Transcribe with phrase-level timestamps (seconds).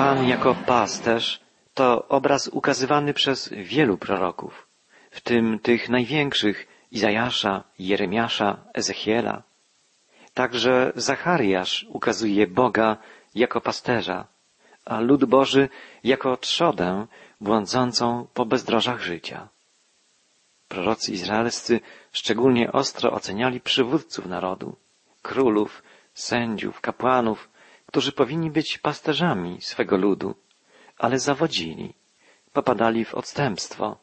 [0.00, 1.40] Pan jako pasterz
[1.74, 4.66] to obraz ukazywany przez wielu proroków,
[5.10, 9.42] w tym tych największych Izajasza, Jeremiasza, Ezechiela.
[10.34, 12.96] Także Zachariasz ukazuje Boga
[13.34, 14.26] jako pasterza,
[14.84, 15.68] a lud Boży
[16.04, 17.06] jako trzodę
[17.40, 19.48] błądzącą po bezdrożach życia.
[20.68, 21.80] Prorocy izraelscy
[22.12, 24.76] szczególnie ostro oceniali przywódców narodu,
[25.22, 25.82] królów,
[26.14, 27.49] sędziów, kapłanów,
[27.90, 30.34] którzy powinni być pasterzami swego ludu,
[30.98, 31.94] ale zawodzili,
[32.52, 33.98] popadali w odstępstwo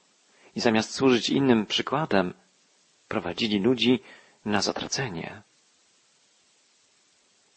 [0.56, 2.34] i zamiast służyć innym przykładem,
[3.08, 4.00] prowadzili ludzi
[4.46, 5.42] na zatracenie.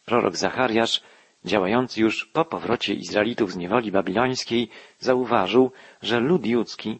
[0.05, 1.01] Prorok Zachariasz,
[1.45, 6.99] działający już po powrocie Izraelitów z niewoli babilońskiej, zauważył, że lud judzki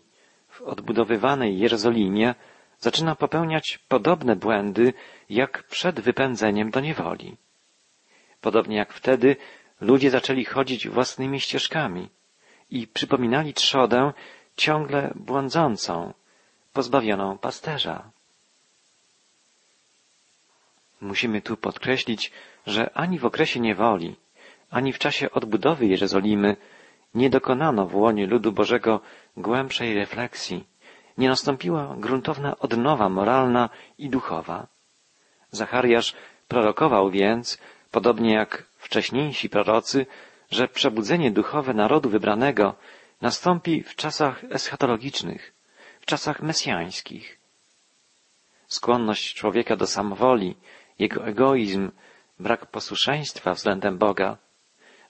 [0.49, 2.35] w odbudowywanej Jerozolimie
[2.79, 4.93] zaczyna popełniać podobne błędy
[5.29, 7.37] jak przed wypędzeniem do niewoli.
[8.41, 9.35] Podobnie jak wtedy
[9.81, 12.09] ludzie zaczęli chodzić własnymi ścieżkami
[12.69, 14.13] i przypominali trzodę
[14.57, 16.13] ciągle błądzącą,
[16.73, 18.11] pozbawioną pasterza.
[21.01, 22.31] Musimy tu podkreślić,
[22.67, 24.15] że ani w okresie niewoli,
[24.69, 26.55] ani w czasie odbudowy Jerozolimy
[27.15, 29.01] nie dokonano w łonie ludu Bożego
[29.37, 30.63] głębszej refleksji,
[31.17, 34.67] nie nastąpiła gruntowna odnowa moralna i duchowa.
[35.51, 36.15] Zachariasz
[36.47, 37.57] prorokował więc,
[37.91, 40.05] podobnie jak wcześniejsi prorocy,
[40.51, 42.75] że przebudzenie duchowe narodu wybranego
[43.21, 45.53] nastąpi w czasach eschatologicznych,
[46.01, 47.39] w czasach mesjańskich.
[48.67, 50.55] Skłonność człowieka do samowoli,
[50.99, 51.91] jego egoizm,
[52.39, 54.37] brak posłuszeństwa względem Boga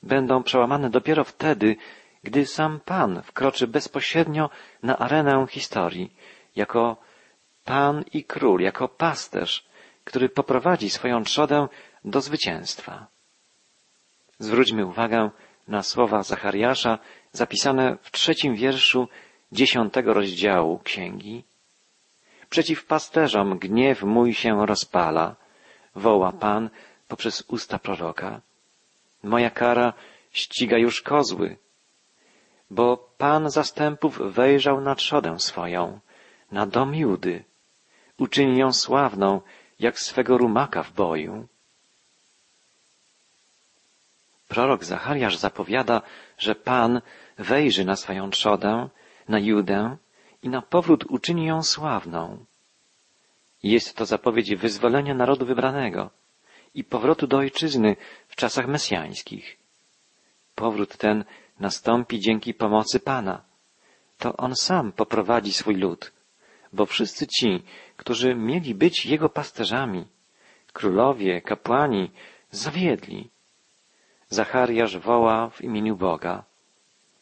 [0.03, 1.75] będą przełamane dopiero wtedy,
[2.23, 4.49] gdy sam Pan wkroczy bezpośrednio
[4.83, 6.13] na arenę historii,
[6.55, 6.97] jako
[7.65, 9.65] Pan i Król, jako pasterz,
[10.03, 11.67] który poprowadzi swoją trzodę
[12.05, 13.07] do zwycięstwa.
[14.39, 15.29] Zwróćmy uwagę
[15.67, 16.99] na słowa Zachariasza
[17.31, 19.07] zapisane w trzecim wierszu
[19.51, 21.43] dziesiątego rozdziału księgi.
[22.49, 25.35] Przeciw pasterzom gniew mój się rozpala,
[25.95, 26.69] woła Pan
[27.07, 28.41] poprzez usta proroka.
[29.23, 29.93] Moja kara
[30.31, 31.57] ściga już kozły,
[32.69, 35.99] bo Pan zastępów wejrzał na trzodę swoją,
[36.51, 37.43] na dom Judy.
[38.17, 39.41] Uczyni ją sławną,
[39.79, 41.47] jak swego rumaka w boju.
[44.51, 46.01] Prorok Zachariasz zapowiada,
[46.37, 47.01] że Pan
[47.37, 48.89] wejrzy na swoją trzodę,
[49.27, 49.97] na Judę
[50.43, 52.45] i na powrót uczyni ją sławną.
[53.63, 56.09] Jest to zapowiedź wyzwolenia narodu wybranego
[56.75, 57.95] i powrotu do ojczyzny
[58.27, 59.57] w czasach mesjańskich.
[60.55, 61.25] Powrót ten
[61.59, 63.41] nastąpi dzięki pomocy Pana.
[64.17, 66.11] To On sam poprowadzi swój lud,
[66.73, 67.63] bo wszyscy ci,
[67.97, 70.05] którzy mieli być Jego pasterzami,
[70.73, 72.11] królowie, kapłani,
[72.49, 73.30] zawiedli.
[74.31, 76.43] Zachariasz woła w imieniu Boga.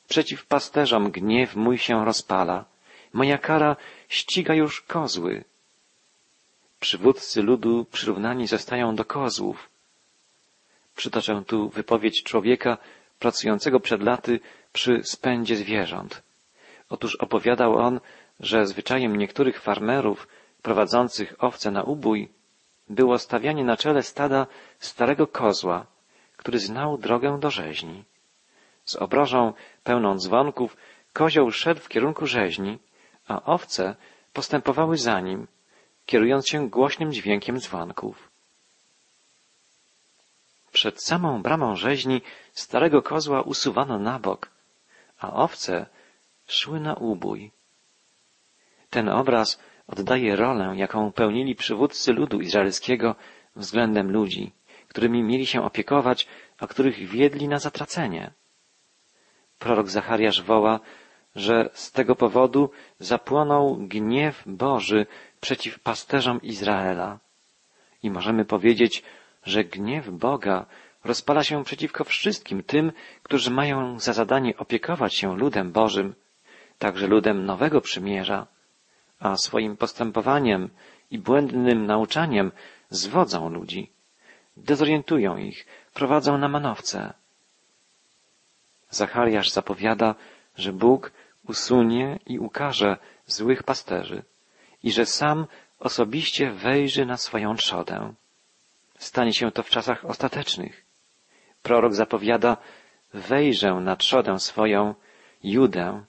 [0.08, 2.66] Przeciw pasterzom gniew mój się rozpala,
[3.14, 3.75] moja kara
[4.09, 5.44] ściga już kozły.
[6.80, 9.70] Przywódcy ludu przyrównani zostają do kozłów.
[10.96, 12.78] Przytoczę tu wypowiedź człowieka
[13.20, 14.40] pracującego przed laty
[14.74, 16.22] przy spędzie zwierząt.
[16.90, 18.00] Otóż opowiadał on,
[18.40, 20.28] że zwyczajem niektórych farmerów
[20.62, 22.30] prowadzących owce na ubój
[22.90, 24.47] było stawianie na czele stada
[24.80, 25.86] starego kozła,
[26.49, 28.03] który znał drogę do rzeźni.
[28.85, 30.77] Z obrożą pełną dzwonków
[31.13, 32.79] kozioł szedł w kierunku rzeźni,
[33.27, 33.95] a owce
[34.33, 35.47] postępowały za nim,
[36.05, 38.29] kierując się głośnym dźwiękiem dzwonków.
[40.71, 42.21] Przed samą bramą rzeźni
[42.53, 44.49] starego kozła usuwano na bok,
[45.19, 45.85] a owce
[46.47, 47.51] szły na ubój.
[48.89, 53.16] Ten obraz oddaje rolę, jaką pełnili przywódcy ludu izraelskiego
[53.55, 54.51] względem ludzi,
[54.89, 56.27] którymi mieli się opiekować,
[56.59, 58.31] a których wiedli na zatracenie.
[59.59, 60.79] Prorok Zachariasz woła,
[61.35, 65.05] że z tego powodu zapłonął gniew Boży
[65.41, 67.19] przeciw pasterzom Izraela.
[68.03, 69.03] I możemy powiedzieć,
[69.44, 70.66] że gniew Boga
[71.03, 72.91] rozpala się przeciwko wszystkim tym,
[73.23, 76.16] którzy mają za zadanie opiekować się ludem Bożym,
[76.78, 78.47] także ludem Nowego Przymierza,
[79.19, 80.69] a swoim postępowaniem
[81.11, 82.52] i błędnym nauczaniem
[82.90, 83.91] zwodzą ludzi,
[84.64, 87.14] dezorientują ich, prowadzą na manowce.
[88.90, 90.16] Zachariasz zapowiada,
[90.56, 91.11] że Bóg
[91.47, 94.23] usunie i ukaże złych pasterzy
[94.84, 95.46] i że sam
[95.79, 98.14] osobiście wejrzy na swoją trzodę.
[98.97, 100.85] Stanie się to w czasach ostatecznych.
[101.64, 102.58] Prorok zapowiada,
[103.14, 104.96] wejrzę na trzodę swoją,
[105.44, 106.05] Judę,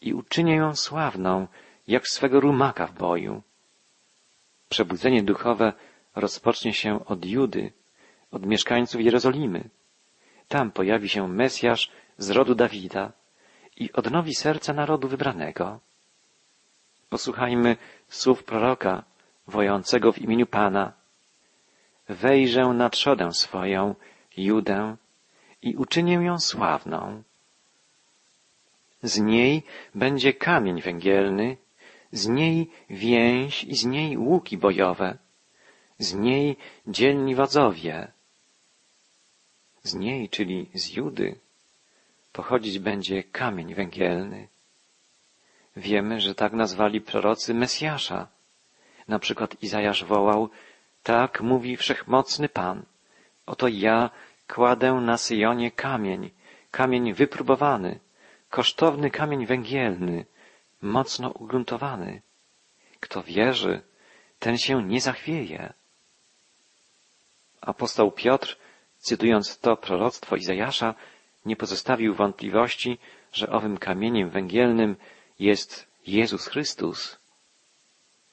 [0.00, 1.46] i uczynię ją sławną,
[1.88, 3.42] jak swego rumaka w boju.
[4.68, 5.72] Przebudzenie duchowe
[6.14, 7.72] rozpocznie się od Judy,
[8.30, 9.68] od mieszkańców Jerozolimy.
[10.48, 13.12] Tam pojawi się Mesjasz z rodu Dawida
[13.76, 15.80] i odnowi serca narodu wybranego.
[17.08, 17.76] Posłuchajmy
[18.08, 19.04] słów proroka,
[19.46, 20.92] wojącego w imieniu Pana.
[22.08, 23.94] Wejrzę na trzodę swoją,
[24.36, 24.96] Judę,
[25.62, 27.22] i uczynię ją sławną.
[29.02, 29.62] Z niej
[29.94, 31.56] będzie kamień węgielny,
[32.12, 35.18] z niej więź i z niej łuki bojowe,
[35.98, 38.12] z niej dzielni wodzowie.
[39.82, 41.38] Z niej, czyli z Judy,
[42.32, 44.48] pochodzić będzie kamień węgielny.
[45.76, 48.28] Wiemy, że tak nazwali prorocy Mesjasza.
[49.08, 50.50] Na przykład Izajasz wołał,
[51.02, 52.82] tak mówi wszechmocny Pan.
[53.46, 54.10] Oto ja
[54.48, 56.30] kładę na Syjonie kamień,
[56.70, 58.00] kamień wypróbowany,
[58.50, 60.24] kosztowny kamień węgielny,
[60.82, 62.22] mocno ugruntowany.
[63.00, 63.80] Kto wierzy,
[64.38, 65.72] ten się nie zachwieje.
[67.60, 68.56] Apostoł Piotr,
[68.98, 70.94] cytując to proroctwo Izajasza,
[71.46, 72.98] nie pozostawił wątpliwości,
[73.32, 74.96] że owym kamieniem węgielnym
[75.38, 77.18] jest Jezus Chrystus.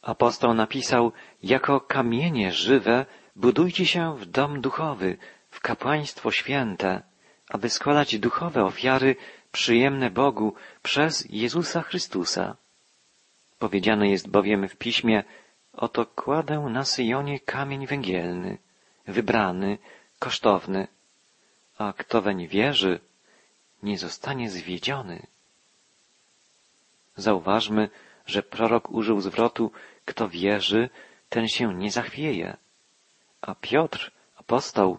[0.02, 1.12] Apostoł napisał,
[1.44, 5.18] jako kamienie żywe budujcie się w dom duchowy,
[5.50, 7.04] w kapłaństwo święte,
[7.50, 9.16] aby składać duchowe ofiary
[9.52, 10.54] przyjemne Bogu
[10.84, 12.56] przez Jezusa Chrystusa.
[13.60, 15.24] Powiedziane jest bowiem w piśmie,
[15.74, 18.58] oto kładę na Syjonie kamień węgielny,
[19.08, 19.78] wybrany,
[20.20, 20.88] kosztowny,
[21.78, 23.00] a kto weń wierzy,
[23.84, 25.28] nie zostanie zwiedziony.
[27.18, 27.90] Zauważmy,
[28.26, 29.72] że prorok użył zwrotu,
[30.06, 30.90] kto wierzy,
[31.30, 32.58] ten się nie zachwieje.
[33.42, 34.98] A Piotr, apostoł,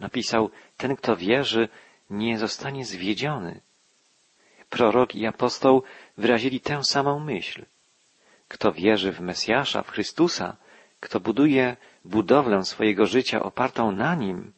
[0.00, 1.68] napisał, ten, kto wierzy,
[2.10, 3.60] nie zostanie zwiedziony.
[4.70, 5.82] Prorok i apostoł
[6.18, 7.64] wyrazili tę samą myśl.
[8.48, 10.56] Kto wierzy w Mesjasza, w Chrystusa,
[11.00, 14.52] kto buduje budowlę swojego życia opartą na nim,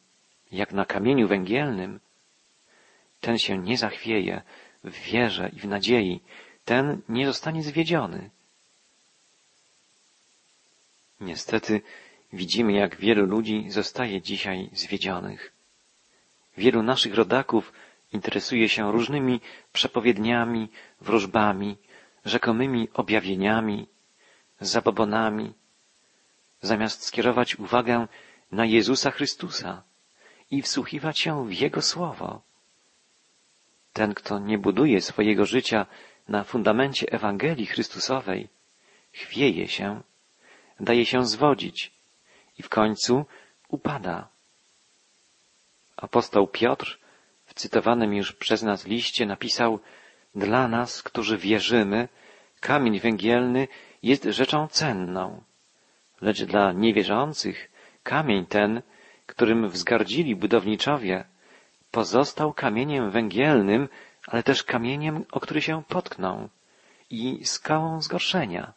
[0.51, 1.99] jak na kamieniu węgielnym,
[3.21, 4.41] ten się nie zachwieje
[4.83, 6.19] w wierze i w nadziei,
[6.65, 8.29] ten nie zostanie zwiedziony.
[11.21, 11.81] Niestety
[12.33, 15.51] widzimy, jak wielu ludzi zostaje dzisiaj zwiedzionych.
[16.57, 17.73] Wielu naszych rodaków
[18.13, 19.41] interesuje się różnymi
[19.73, 20.69] przepowiedniami,
[21.01, 21.77] wróżbami,
[22.25, 23.87] rzekomymi objawieniami,
[24.59, 25.53] zabobonami,
[26.65, 28.07] zamiast skierować uwagę
[28.51, 29.83] na Jezusa Chrystusa
[30.51, 32.41] i wsłuchiwać się w Jego Słowo.
[33.93, 35.85] Ten, kto nie buduje swojego życia
[36.27, 38.47] na fundamencie Ewangelii Chrystusowej,
[39.11, 40.01] chwieje się,
[40.79, 41.91] daje się zwodzić
[42.59, 43.25] i w końcu
[43.67, 44.27] upada.
[45.97, 46.99] Apostoł Piotr
[47.45, 49.79] w cytowanym już przez nas liście napisał
[50.35, 52.07] Dla nas, którzy wierzymy,
[52.59, 53.67] kamień węgielny
[54.03, 55.43] jest rzeczą cenną,
[56.21, 57.71] lecz dla niewierzących
[58.03, 58.81] kamień ten,
[59.25, 61.25] którym wzgardzili budowniczowie,
[61.91, 63.89] pozostał kamieniem węgielnym,
[64.27, 66.49] ale też kamieniem, o który się potkną
[67.09, 68.73] i skałą zgorszenia.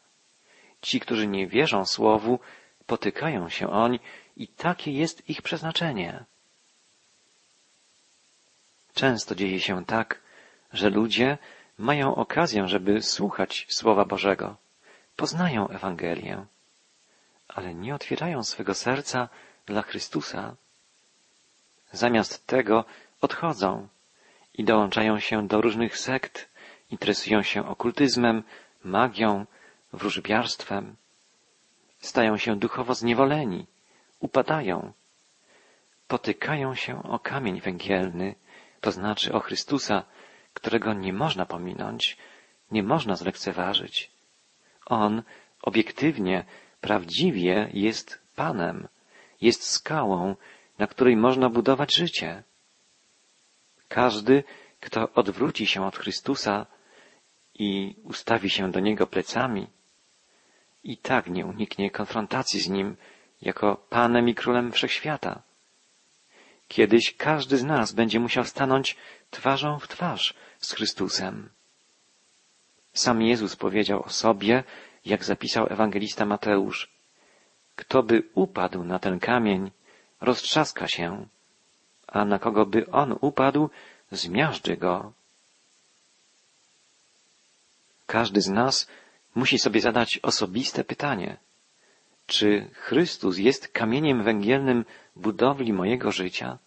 [0.83, 2.39] Ci, którzy nie wierzą słowu,
[2.87, 3.99] potykają się oń
[4.37, 6.25] i takie jest ich przeznaczenie.
[8.95, 10.21] Często dzieje się tak,
[10.73, 11.39] że ludzie
[11.79, 14.57] mają okazję, żeby słuchać Słowa Bożego,
[15.17, 16.47] poznają Ewangelię,
[17.49, 19.29] ale nie otwierają swego serca
[19.67, 20.57] dla Chrystusa.
[21.93, 22.85] Zamiast tego
[23.21, 23.89] odchodzą
[24.55, 26.49] i dołączają się do różnych sekt,
[26.91, 28.43] interesują się okultyzmem,
[28.85, 29.47] magią,
[29.93, 30.97] wróżbiarstwem.
[32.01, 33.67] Stają się duchowo zniewoleni,
[34.21, 34.93] upadają,
[36.09, 38.35] potykają się o kamień węgielny,
[38.81, 40.05] to znaczy o Chrystusa,
[40.55, 42.17] którego nie można pominąć,
[42.71, 44.11] nie można zlekceważyć.
[44.87, 45.23] On
[45.63, 46.45] obiektywnie,
[46.81, 48.89] prawdziwie jest Panem,
[49.41, 50.37] jest skałą,
[50.79, 52.43] na której można budować życie.
[53.89, 54.45] Każdy,
[54.81, 56.67] kto odwróci się od Chrystusa
[57.55, 59.67] i ustawi się do Niego plecami,
[60.85, 62.97] i tak nie uniknie konfrontacji z Nim
[63.43, 65.43] jako Panem i Królem Wszechświata.
[66.69, 68.97] Kiedyś każdy z nas będzie musiał stanąć
[69.31, 71.49] twarzą w twarz z Chrystusem.
[72.93, 74.65] Sam Jezus powiedział o sobie,
[75.09, 76.89] jak zapisał ewangelista Mateusz,
[77.77, 79.71] kto by upadł na ten kamień,
[80.21, 81.27] roztrzaska się,
[82.07, 83.71] a na kogo by on upadł,
[84.13, 85.13] zmiażdży go.
[88.07, 88.89] Każdy z nas
[89.35, 91.37] musi sobie zadać osobiste pytanie.
[92.27, 94.85] Czy Chrystus jest kamieniem węgielnym
[95.17, 96.59] budowli mojego życia?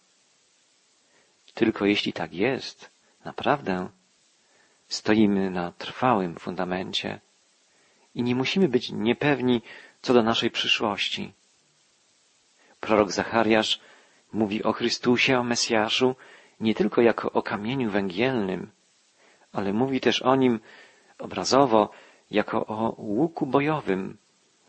[1.54, 2.90] Tylko jeśli tak jest,
[3.24, 3.88] naprawdę,
[4.88, 7.20] stoimy na trwałym fundamencie
[8.14, 9.62] i nie musimy być niepewni
[10.02, 11.32] co do naszej przyszłości.
[12.80, 13.80] Prorok Zachariasz
[14.32, 16.16] mówi o Chrystusie, o Mesjaszu,
[16.60, 18.70] nie tylko jako o kamieniu węgielnym,
[19.52, 20.60] ale mówi też o nim
[21.18, 21.90] obrazowo
[22.30, 24.18] jako o łuku bojowym,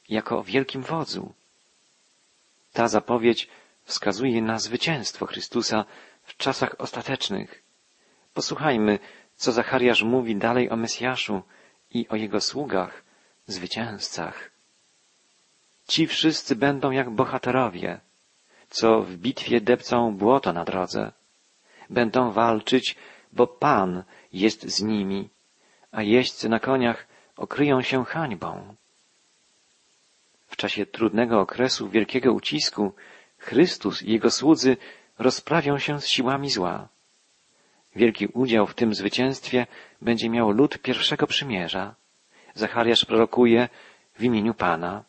[0.09, 1.33] jako o wielkim wodzu.
[2.73, 3.49] Ta zapowiedź
[3.83, 5.85] wskazuje na zwycięstwo Chrystusa
[6.23, 7.63] w czasach ostatecznych.
[8.33, 8.99] Posłuchajmy,
[9.35, 11.41] co Zachariasz mówi dalej o Mesjaszu
[11.91, 13.03] i o jego sługach,
[13.47, 14.51] zwycięzcach.
[15.87, 17.99] Ci wszyscy będą jak bohaterowie,
[18.69, 21.11] co w bitwie depcą błoto na drodze.
[21.89, 22.95] Będą walczyć,
[23.31, 25.29] bo Pan jest z nimi,
[25.91, 27.07] a jeźdźcy na koniach
[27.37, 28.75] okryją się hańbą.
[30.47, 32.93] W czasie trudnego okresu wielkiego ucisku
[33.37, 34.77] Chrystus i Jego słudzy
[35.19, 36.87] rozprawią się z siłami zła.
[37.95, 39.67] Wielki udział w tym zwycięstwie
[40.01, 41.95] będzie miał lud pierwszego przymierza.
[42.55, 43.69] Zachariasz prorokuje
[44.15, 45.03] w imieniu Pana.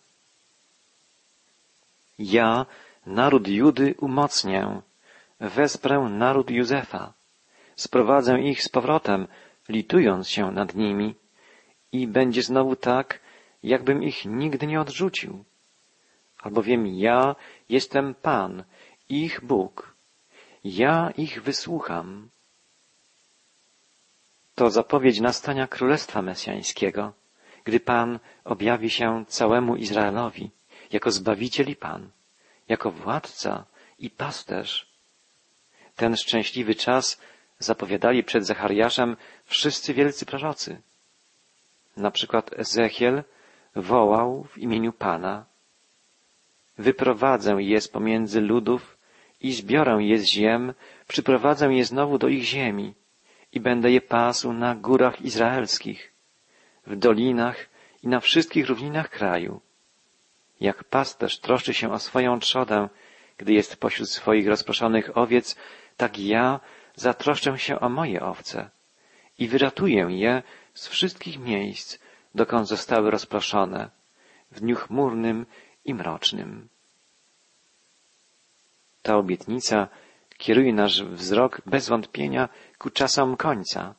[2.18, 2.66] Ja,
[3.06, 4.80] naród Judy, umocnię,
[5.40, 7.12] wesprę naród Józefa,
[7.76, 9.26] sprowadzę ich z powrotem,
[9.68, 11.14] litując się nad nimi
[11.92, 13.20] i będzie znowu tak,
[13.62, 15.44] jakbym ich nigdy nie odrzucił.
[16.42, 17.36] Albowiem ja
[17.68, 18.64] jestem Pan,
[19.08, 19.94] ich Bóg.
[20.64, 22.28] Ja ich wysłucham.
[24.54, 27.12] To zapowiedź nastania Królestwa Mesjańskiego,
[27.64, 30.50] gdy Pan objawi się całemu Izraelowi
[30.92, 32.10] jako Zbawiciel i Pan,
[32.68, 33.64] jako Władca
[33.98, 34.86] i Pasterz.
[35.96, 37.20] Ten szczęśliwy czas
[37.58, 40.80] zapowiadali przed Zachariaszem wszyscy wielcy prorocy.
[41.96, 43.22] Na przykład Ezechiel
[43.76, 45.44] wołał w imieniu Pana.
[46.78, 48.96] Wyprowadzę je z pomiędzy ludów
[49.40, 50.74] i zbiorę je z ziem,
[51.08, 52.94] przyprowadzę je znowu do ich ziemi
[53.52, 56.13] i będę je pasł na górach izraelskich,
[56.86, 57.68] w dolinach
[58.02, 59.60] i na wszystkich równinach kraju.
[60.60, 62.88] Jak pasterz troszczy się o swoją trzodę,
[63.38, 65.56] gdy jest pośród swoich rozproszonych owiec,
[65.96, 66.60] tak ja
[66.94, 68.70] zatroszczę się o moje owce
[69.38, 70.42] i wyratuję je
[70.74, 71.98] z wszystkich miejsc,
[72.34, 73.90] dokąd zostały rozproszone,
[74.50, 75.46] w dniu chmurnym
[75.84, 76.68] i mrocznym.
[79.02, 79.88] Ta obietnica
[80.38, 82.48] kieruje nasz wzrok bez wątpienia
[82.78, 83.94] ku czasom końca.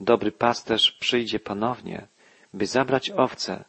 [0.00, 2.06] Dobry pasterz przyjdzie ponownie,
[2.54, 3.64] by zabrać owce,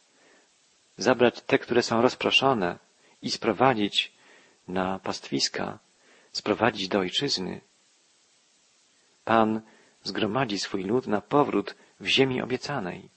[0.98, 2.80] zabrać te, które są rozproszone
[3.22, 4.12] i sprowadzić
[4.68, 5.80] na pastwiska,
[6.32, 7.62] sprowadzić do ojczyzny.
[9.26, 9.62] Pan
[10.04, 13.10] zgromadzi swój lud na powrót w ziemi obiecanej.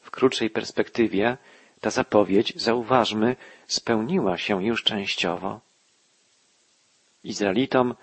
[0.00, 1.36] W krótszej perspektywie
[1.80, 5.60] ta zapowiedź, zauważmy, spełniła się już częściowo.
[7.24, 7.94] Izraelitom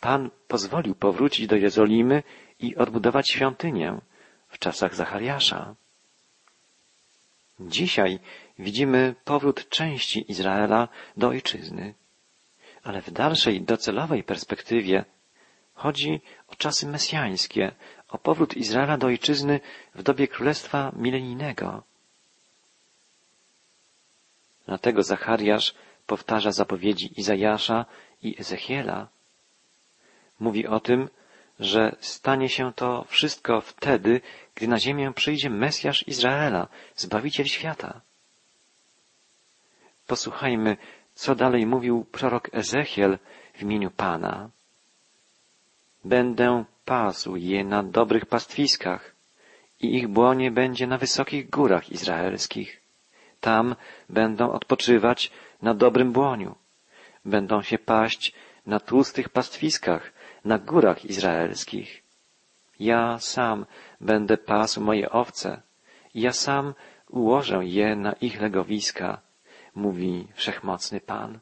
[0.00, 2.22] Pan pozwolił powrócić do Jerozolimy
[2.66, 4.00] i odbudować świątynię
[4.48, 5.74] w czasach Zachariasza.
[7.60, 8.18] Dzisiaj
[8.58, 11.94] widzimy powrót części Izraela do ojczyzny,
[12.82, 15.04] ale w dalszej docelowej perspektywie
[15.74, 17.72] chodzi o czasy mesjańskie,
[18.08, 19.60] o powrót Izraela do ojczyzny
[19.94, 21.82] w dobie królestwa milenijnego.
[24.66, 25.74] Dlatego Zachariasz
[26.06, 27.86] powtarza zapowiedzi Izajasza
[28.22, 29.08] i Ezechiela.
[30.40, 31.08] Mówi o tym,
[31.60, 34.20] że stanie się to wszystko wtedy,
[34.54, 38.00] gdy na ziemię przyjdzie Mesjasz Izraela, Zbawiciel świata.
[40.06, 40.76] Posłuchajmy,
[41.14, 43.18] co dalej mówił prorok Ezechiel
[43.54, 44.50] w imieniu Pana.
[46.04, 49.14] Będę pasł je na dobrych pastwiskach
[49.80, 52.80] i ich błonie będzie na wysokich górach izraelskich.
[53.40, 53.76] Tam
[54.08, 55.30] będą odpoczywać
[55.62, 56.54] na dobrym błoniu.
[57.24, 58.32] Będą się paść
[58.66, 60.12] na tłustych pastwiskach,
[60.44, 62.02] na górach izraelskich.
[62.80, 63.66] Ja sam
[64.00, 65.62] będę pasł moje owce,
[66.14, 66.74] ja sam
[67.08, 69.20] ułożę je na ich legowiska,
[69.74, 71.38] mówi wszechmocny Pan.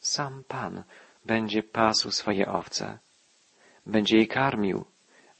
[0.00, 0.82] Sam Pan
[1.24, 2.98] będzie pasł swoje owce
[3.86, 4.84] będzie je karmił,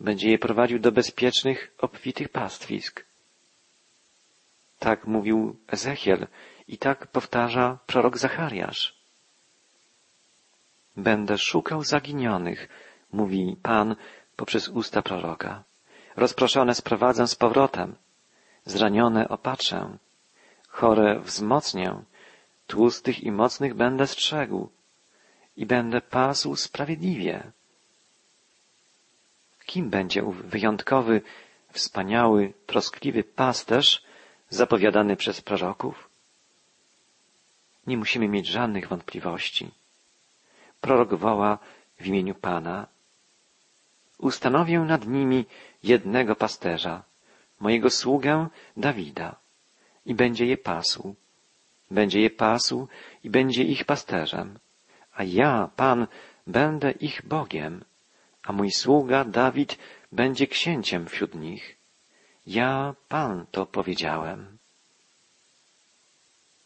[0.00, 3.04] będzie je prowadził do bezpiecznych, obfitych pastwisk.
[4.78, 6.26] Tak mówił Ezechiel
[6.68, 8.95] i tak powtarza prorok Zachariasz.
[10.96, 12.68] Będę szukał zaginionych,
[13.12, 13.96] mówi Pan
[14.36, 15.64] poprzez usta proroka.
[16.16, 17.96] Rozproszone sprowadzę z powrotem,
[18.64, 19.96] zranione opatrzę,
[20.68, 22.02] chore wzmocnię,
[22.66, 24.68] tłustych i mocnych będę strzegł
[25.56, 27.52] i będę pasł sprawiedliwie.
[29.66, 31.22] Kim będzie ów wyjątkowy,
[31.72, 34.04] wspaniały, troskliwy pasterz
[34.50, 36.08] zapowiadany przez proroków?
[37.86, 39.70] Nie musimy mieć żadnych wątpliwości.
[40.80, 41.58] Prorok woła
[42.00, 42.86] w imieniu Pana.
[44.18, 45.44] Ustanowię nad nimi
[45.82, 47.02] jednego pasterza,
[47.60, 49.36] mojego sługę Dawida,
[50.06, 51.14] i będzie je pasł.
[51.90, 52.88] Będzie je pasł
[53.24, 54.58] i będzie ich pasterzem.
[55.12, 56.06] A ja, Pan,
[56.46, 57.84] będę ich Bogiem,
[58.42, 59.78] a mój sługa Dawid
[60.12, 61.76] będzie księciem wśród nich.
[62.46, 64.58] Ja, Pan, to powiedziałem.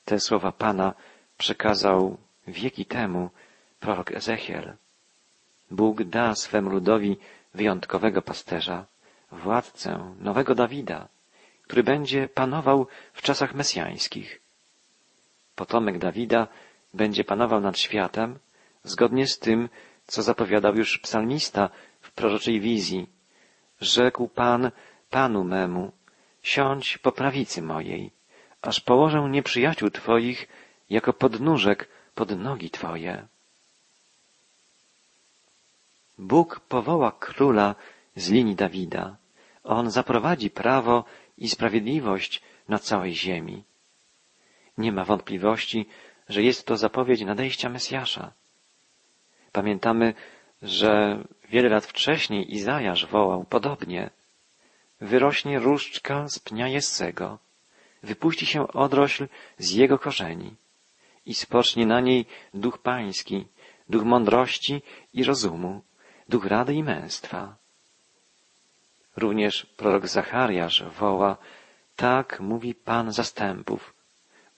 [0.05, 0.95] Te słowa Pana
[1.39, 3.31] przekazał wieki temu
[3.81, 4.77] prorok Ezechiel.
[5.71, 7.17] Bóg da swemu ludowi
[7.55, 8.87] wyjątkowego pasterza,
[9.33, 11.09] władcę nowego Dawida,
[11.63, 14.41] który będzie panował w czasach mesjańskich.
[15.57, 16.47] Potomek Dawida
[16.95, 18.39] będzie panował nad światem
[18.85, 19.69] zgodnie z tym,
[20.07, 21.71] co zapowiadał już psalmista
[22.01, 23.07] w proroczej wizji.
[23.81, 24.71] Rzekł Pan
[25.11, 25.93] Panu memu,
[26.43, 28.11] siądź po prawicy mojej,
[28.63, 30.49] aż położę nieprzyjaciół Twoich
[30.91, 33.27] jako podnóżek pod nogi Twoje.
[36.21, 37.75] Bóg powoła króla
[38.17, 39.17] z linii Dawida.
[39.65, 41.05] On zaprowadzi prawo
[41.39, 43.65] i sprawiedliwość na całej ziemi.
[44.79, 45.87] Nie ma wątpliwości,
[46.29, 48.33] że jest to zapowiedź nadejścia Mesjasza.
[49.53, 50.15] Pamiętamy,
[50.63, 54.11] że wiele lat wcześniej Izajasz wołał podobnie.
[55.01, 57.39] Wyrośnie różdżka z pnia Jessego,
[58.03, 60.55] wypuści się odrośl z jego korzeni
[61.27, 63.47] i spocznie na niej duch pański,
[63.89, 64.83] duch mądrości
[65.15, 65.83] i rozumu,
[66.31, 67.43] duch rady i męstwa.
[69.17, 71.37] Również prorok Zachariasz woła,
[71.97, 73.95] tak mówi Pan zastępów.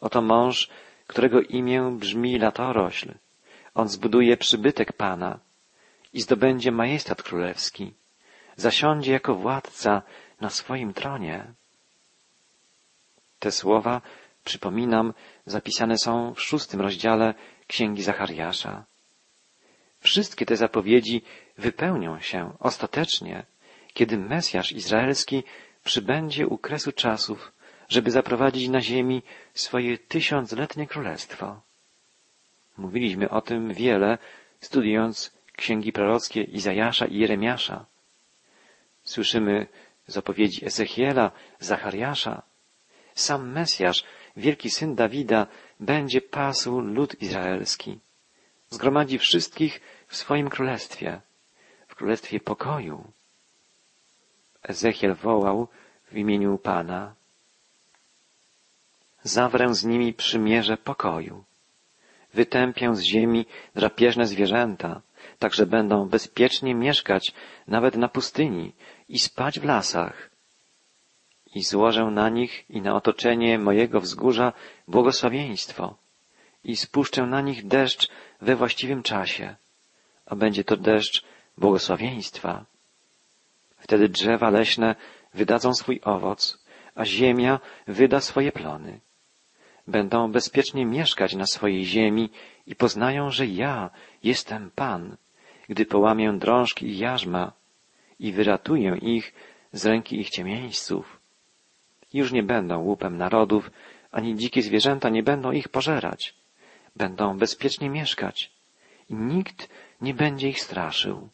[0.00, 0.68] Oto mąż,
[1.06, 3.08] którego imię brzmi latorośl.
[3.74, 5.38] On zbuduje przybytek Pana
[6.12, 7.94] i zdobędzie majestat królewski.
[8.56, 10.02] Zasiądzie jako władca
[10.40, 11.44] na swoim tronie.
[13.38, 14.00] Te słowa,
[14.44, 15.14] przypominam,
[15.46, 17.34] zapisane są w szóstym rozdziale
[17.66, 18.84] Księgi Zachariasza.
[20.02, 21.22] Wszystkie te zapowiedzi
[21.58, 23.46] wypełnią się ostatecznie,
[23.94, 25.42] kiedy Mesjasz Izraelski
[25.84, 27.52] przybędzie u kresu czasów,
[27.88, 29.22] żeby zaprowadzić na ziemi
[29.54, 31.60] swoje tysiącletnie królestwo.
[32.76, 34.18] Mówiliśmy o tym wiele,
[34.60, 37.86] studiując księgi prorockie Izajasza i Jeremiasza.
[39.04, 39.66] Słyszymy
[40.06, 42.42] z opowiedzi Ezechiela, Zachariasza.
[43.14, 44.04] Sam Mesjasz,
[44.36, 45.46] wielki syn Dawida,
[45.80, 47.98] będzie pasł lud izraelski.
[48.72, 51.20] Zgromadzi wszystkich w swoim królestwie,
[51.88, 53.04] w królestwie pokoju.
[54.62, 55.68] Ezechiel wołał
[56.12, 57.14] w imieniu Pana.
[59.22, 61.44] Zawrę z nimi przymierze pokoju.
[62.34, 65.00] Wytępię z ziemi drapieżne zwierzęta,
[65.38, 67.32] tak że będą bezpiecznie mieszkać
[67.68, 68.72] nawet na pustyni
[69.08, 70.30] i spać w lasach.
[71.54, 74.52] I złożę na nich i na otoczenie mojego wzgórza
[74.88, 76.01] błogosławieństwo
[76.64, 78.08] i spuszczę na nich deszcz
[78.40, 79.56] we właściwym czasie,
[80.26, 81.24] a będzie to deszcz
[81.58, 82.64] błogosławieństwa.
[83.78, 84.94] Wtedy drzewa leśne
[85.34, 86.58] wydadzą swój owoc,
[86.94, 89.00] a ziemia wyda swoje plony.
[89.86, 92.30] Będą bezpiecznie mieszkać na swojej ziemi
[92.66, 93.90] i poznają, że ja
[94.22, 95.16] jestem Pan,
[95.68, 97.52] gdy połamię drążki i jarzma
[98.18, 99.34] i wyratuję ich
[99.72, 101.18] z ręki ich ciemieńców.
[102.12, 103.70] Już nie będą łupem narodów,
[104.12, 106.34] ani dzikie zwierzęta nie będą ich pożerać.
[106.96, 108.52] Będą bezpiecznie mieszkać
[109.08, 109.68] i nikt
[110.00, 111.28] nie będzie ich straszył.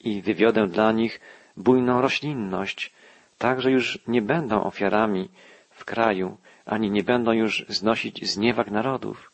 [0.00, 1.20] I wywiodę dla nich
[1.56, 2.92] bujną roślinność,
[3.38, 5.28] tak że już nie będą ofiarami
[5.70, 9.32] w kraju, ani nie będą już znosić zniewag narodów.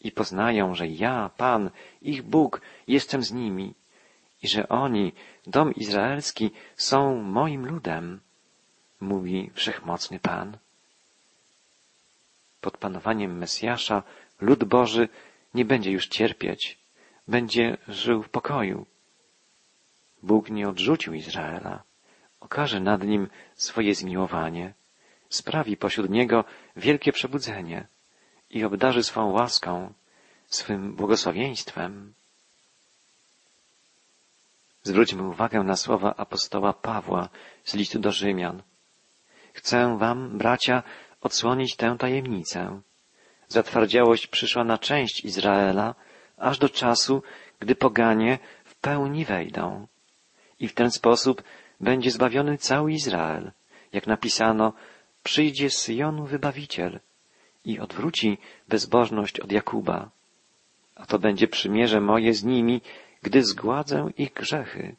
[0.00, 1.70] I poznają, że ja, Pan,
[2.02, 3.74] ich Bóg, jestem z nimi
[4.42, 5.12] i że oni,
[5.46, 8.20] dom izraelski, są moim ludem,
[9.00, 10.56] mówi wszechmocny Pan.
[12.60, 14.02] Pod panowaniem Mesjasza
[14.40, 15.08] lud Boży
[15.54, 16.78] nie będzie już cierpieć,
[17.28, 18.86] będzie żył w pokoju.
[20.22, 21.82] Bóg nie odrzucił Izraela,
[22.40, 24.74] okaże nad nim swoje zmiłowanie,
[25.28, 26.44] sprawi pośród niego
[26.76, 27.86] wielkie przebudzenie
[28.50, 29.92] i obdarzy swą łaską,
[30.46, 32.14] swym błogosławieństwem.
[34.82, 37.28] Zwróćmy uwagę na słowa apostoła Pawła
[37.64, 38.62] z listu do Rzymian.
[39.52, 40.82] Chcę wam, bracia,
[41.20, 42.80] odsłonić tę tajemnicę.
[43.48, 45.94] Zatwardziałość przyszła na część Izraela,
[46.36, 47.22] aż do czasu,
[47.60, 49.86] gdy poganie w pełni wejdą.
[50.60, 51.42] I w ten sposób
[51.80, 53.50] będzie zbawiony cały Izrael.
[53.92, 54.72] Jak napisano,
[55.22, 57.00] przyjdzie z Syjonu wybawiciel
[57.64, 60.10] i odwróci bezbożność od Jakuba.
[60.96, 62.80] A to będzie przymierze moje z nimi,
[63.22, 64.96] gdy zgładzę ich grzechy.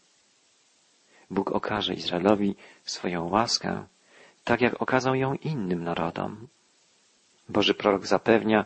[1.30, 3.86] Bóg okaże Izraelowi swoją łaskę,
[4.44, 6.48] tak jak okazał ją innym narodom.
[7.50, 8.66] Boży prorok zapewnia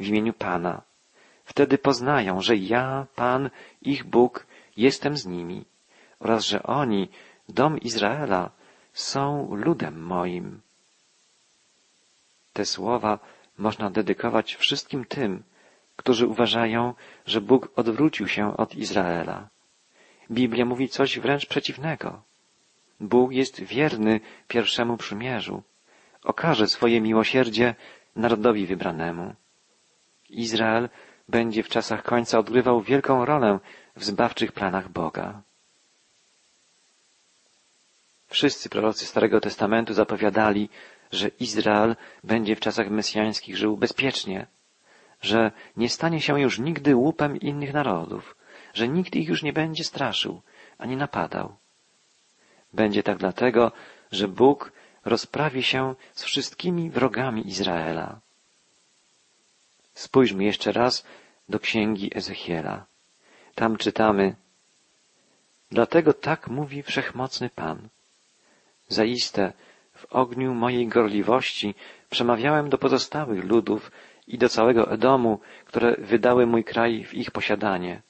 [0.00, 0.82] w imieniu Pana.
[1.44, 3.50] Wtedy poznają, że ja, Pan,
[3.82, 5.64] ich Bóg, jestem z nimi
[6.20, 7.08] oraz że oni,
[7.48, 8.50] dom Izraela,
[8.92, 10.60] są ludem moim.
[12.52, 13.18] Te słowa
[13.58, 15.42] można dedykować wszystkim tym,
[15.96, 16.94] którzy uważają,
[17.26, 19.48] że Bóg odwrócił się od Izraela.
[20.30, 22.22] Biblia mówi coś wręcz przeciwnego.
[23.00, 25.62] Bóg jest wierny pierwszemu przymierzu.
[26.24, 27.74] Okaże swoje miłosierdzie
[28.16, 29.34] narodowi wybranemu.
[30.30, 30.88] Izrael
[31.28, 33.58] będzie w czasach końca odgrywał wielką rolę
[33.96, 35.42] w zbawczych planach Boga.
[38.28, 40.68] Wszyscy prorocy Starego Testamentu zapowiadali,
[41.12, 44.46] że Izrael będzie w czasach mesjańskich żył bezpiecznie,
[45.22, 48.36] że nie stanie się już nigdy łupem innych narodów,
[48.74, 50.42] że nikt ich już nie będzie straszył
[50.78, 51.56] ani napadał.
[52.72, 53.72] Będzie tak dlatego,
[54.12, 54.72] że Bóg
[55.04, 58.20] rozprawi się z wszystkimi wrogami Izraela.
[59.94, 61.04] Spójrzmy jeszcze raz
[61.48, 62.86] do księgi Ezechiela.
[63.54, 64.36] Tam czytamy,
[65.70, 67.88] Dlatego tak mówi wszechmocny Pan.
[68.88, 69.52] Zaiste,
[69.94, 71.74] w ogniu mojej gorliwości
[72.10, 73.90] przemawiałem do pozostałych ludów
[74.26, 78.02] i do całego Edomu, które wydały mój kraj w ich posiadanie,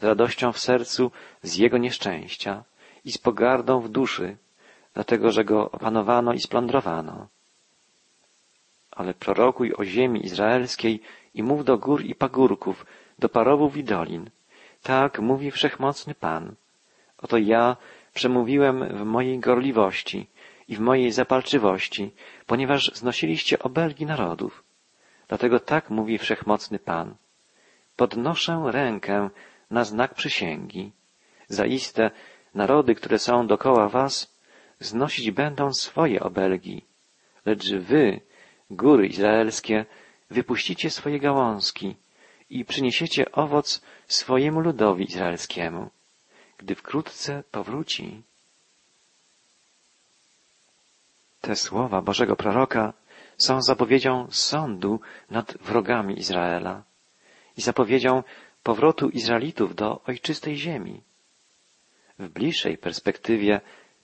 [0.00, 1.10] z radością w sercu
[1.42, 2.64] z jego nieszczęścia
[3.04, 4.36] i z pogardą w duszy,
[4.94, 7.28] dlatego że go opanowano i splądrowano.
[8.90, 11.02] Ale prorokuj o ziemi izraelskiej
[11.34, 12.86] i mów do gór i pagórków,
[13.18, 14.30] do parowów i dolin.
[14.82, 16.54] Tak mówi wszechmocny Pan.
[17.18, 17.76] Oto ja
[18.14, 20.26] przemówiłem w mojej gorliwości
[20.68, 22.10] i w mojej zapalczywości,
[22.46, 24.62] ponieważ znosiliście obelgi narodów.
[25.28, 27.14] Dlatego tak mówi wszechmocny Pan.
[27.96, 29.30] Podnoszę rękę
[29.70, 30.92] na znak przysięgi.
[31.48, 32.10] Zaiste
[32.54, 34.39] narody, które są dokoła was,
[34.80, 36.84] znosić będą swoje obelgi,
[37.46, 38.20] lecz wy,
[38.70, 39.86] góry izraelskie,
[40.30, 41.96] wypuścicie swoje gałązki
[42.50, 45.90] i przyniesiecie owoc swojemu ludowi izraelskiemu,
[46.58, 48.22] gdy wkrótce powróci.
[51.40, 52.92] Te słowa Bożego proroka
[53.38, 56.82] są zapowiedzią sądu nad wrogami Izraela
[57.56, 58.22] i zapowiedzią
[58.62, 61.00] powrotu Izraelitów do ojczystej ziemi.
[62.18, 63.60] W bliższej perspektywie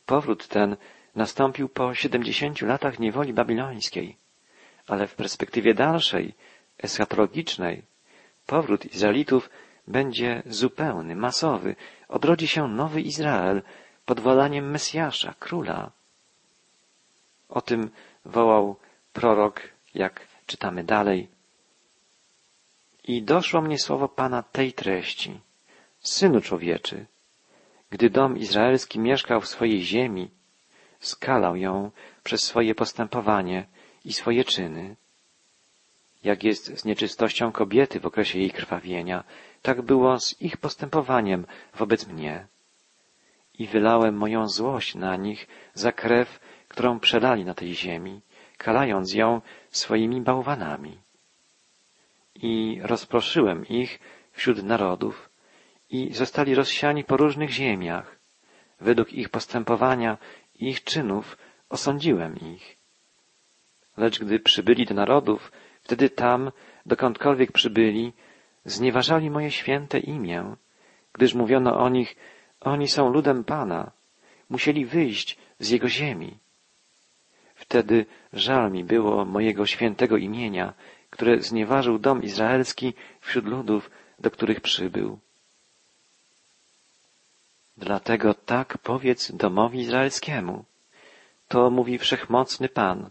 [0.06, 0.76] powrót ten
[1.14, 4.16] nastąpił po siedemdziesięciu latach niewoli babilońskiej,
[4.86, 6.34] ale w perspektywie dalszej,
[6.78, 7.82] eschatologicznej,
[8.46, 9.50] powrót Izraelitów
[9.88, 11.76] będzie zupełny, masowy,
[12.08, 13.62] odrodzi się nowy Izrael
[14.06, 15.90] pod władaniem Mesjasza, króla.
[17.48, 17.90] O tym
[18.24, 18.76] wołał
[19.12, 19.60] prorok,
[19.94, 21.28] jak czytamy dalej.
[23.04, 25.40] I doszło mnie słowo Pana tej treści.
[26.00, 27.06] Synu człowieczy,
[27.90, 30.30] gdy dom izraelski mieszkał w swojej ziemi,
[31.00, 31.90] skalał ją
[32.24, 33.66] przez swoje postępowanie
[34.04, 34.96] i swoje czyny.
[36.24, 39.24] Jak jest z nieczystością kobiety w okresie jej krwawienia,
[39.62, 42.46] tak było z ich postępowaniem wobec mnie.
[43.58, 48.20] I wylałem moją złość na nich za krew, którą przelali na tej ziemi,
[48.58, 50.98] kalając ją swoimi bałwanami.
[52.34, 53.98] I rozproszyłem ich
[54.32, 55.25] wśród narodów
[55.90, 58.18] i zostali rozsiani po różnych ziemiach.
[58.80, 60.18] Według ich postępowania
[60.54, 62.76] i ich czynów osądziłem ich.
[63.96, 66.52] Lecz gdy przybyli do narodów, wtedy tam,
[66.86, 68.12] dokądkolwiek przybyli,
[68.64, 70.56] znieważali moje święte imię,
[71.12, 72.16] gdyż mówiono o nich,
[72.60, 73.90] oni są ludem Pana,
[74.50, 76.38] musieli wyjść z Jego ziemi.
[77.54, 80.74] Wtedy żal mi było mojego świętego imienia,
[81.10, 85.18] które znieważył dom izraelski wśród ludów, do których przybył.
[87.76, 90.64] Dlatego tak powiedz domowi izraelskiemu.
[91.48, 93.10] To mówi wszechmocny Pan.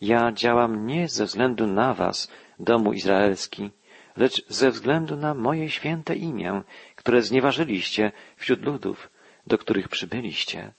[0.00, 3.70] Ja działam nie ze względu na was, domu izraelski,
[4.16, 6.62] lecz ze względu na moje święte imię,
[6.96, 9.10] które znieważyliście wśród ludów,
[9.46, 10.72] do których przybyliście.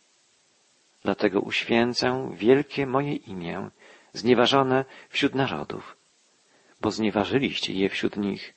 [1.04, 3.70] Dlatego uświęcę wielkie moje imię,
[4.14, 5.98] znieważone wśród narodów,
[6.82, 8.54] bo znieważyliście je wśród nich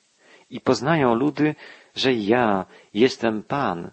[0.49, 1.55] i poznają ludy,
[1.95, 3.91] że ja jestem Pan,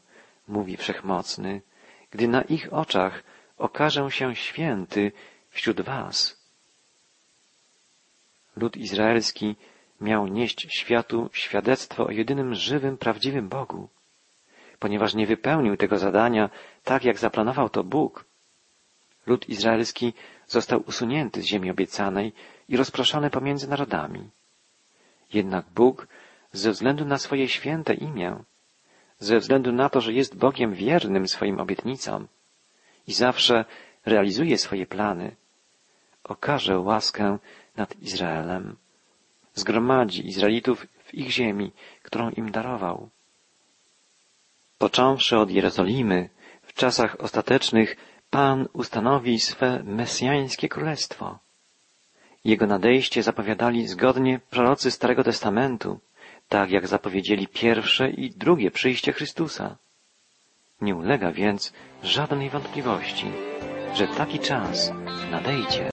[0.51, 1.63] mówi Wszechmocny,
[2.11, 3.23] gdy na ich oczach
[3.59, 5.13] okażę się święty
[5.51, 6.41] wśród was.
[8.57, 9.57] Lud izraelski
[10.01, 13.89] miał nieść światu świadectwo o jedynym żywym, prawdziwym Bogu.
[14.79, 16.51] Ponieważ nie wypełnił tego zadania
[16.85, 18.25] tak, jak zaplanował to Bóg,
[19.27, 20.13] lud izraelski
[20.47, 22.33] został usunięty z ziemi obiecanej
[22.69, 24.31] i rozproszony pomiędzy narodami.
[25.33, 26.07] Jednak Bóg,
[26.53, 28.37] ze względu na swoje święte imię,
[29.21, 32.29] ze względu na to, że jest Bogiem wiernym swoim obietnicom
[33.07, 33.65] i zawsze
[34.07, 35.37] realizuje swoje plany,
[36.25, 37.39] okaże łaskę
[37.77, 38.77] nad Izraelem.
[39.55, 43.09] Zgromadzi Izraelitów w ich ziemi, którą im darował.
[44.79, 46.29] Począwszy od Jerozolimy,
[46.63, 47.97] w czasach ostatecznych
[48.31, 51.39] Pan ustanowi swe mesjańskie królestwo.
[52.45, 55.99] Jego nadejście zapowiadali zgodnie prorocy Starego Testamentu,
[56.51, 59.77] tak jak zapowiedzieli pierwsze i drugie przyjście Chrystusa.
[60.81, 63.27] Nie ulega więc żadnej wątpliwości,
[63.95, 64.93] że taki czas
[65.31, 65.87] nadejdzie.